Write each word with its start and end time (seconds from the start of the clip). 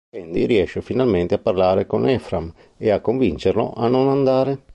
Andy 0.15 0.47
riesce 0.47 0.81
finalmente 0.81 1.35
a 1.35 1.37
parlare 1.37 1.85
con 1.85 2.09
Ephram 2.09 2.51
e 2.75 2.89
a 2.89 3.01
convincerlo 3.01 3.71
a 3.75 3.87
non 3.87 4.09
andare. 4.09 4.63